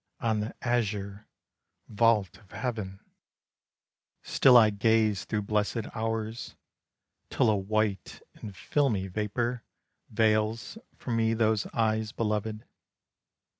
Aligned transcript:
On 0.19 0.39
the 0.39 0.55
azure 0.63 1.27
vault 1.87 2.39
of 2.39 2.53
heaven, 2.53 3.01
Still 4.23 4.57
I 4.57 4.71
gaze 4.71 5.25
through 5.25 5.43
blessed 5.43 5.83
hours, 5.95 6.55
Till 7.29 7.51
a 7.51 7.55
white 7.55 8.19
and 8.33 8.55
filmy 8.55 9.05
vapor 9.05 9.61
Veils 10.09 10.79
from 10.97 11.17
me 11.17 11.35
those 11.35 11.67
eyes 11.67 12.13
belovèd. 12.13 12.63